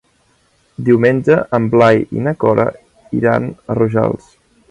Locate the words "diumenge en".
0.87-1.67